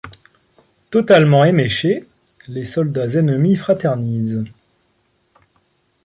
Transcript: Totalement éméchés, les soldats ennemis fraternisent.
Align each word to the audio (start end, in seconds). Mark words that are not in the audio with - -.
Totalement 0.89 1.45
éméchés, 1.45 2.07
les 2.47 2.65
soldats 2.65 3.13
ennemis 3.19 3.55
fraternisent. 3.55 4.45